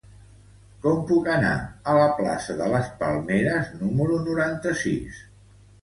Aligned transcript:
Com 0.85 1.03
puc 1.11 1.29
anar 1.33 1.51
a 1.93 1.95
la 1.99 2.09
plaça 2.21 2.57
de 2.65 2.73
les 2.73 2.91
Palmeres 3.05 3.73
número 3.85 4.21
noranta-sis? 4.27 5.27